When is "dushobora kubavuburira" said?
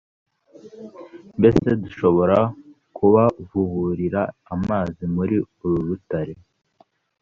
1.83-4.21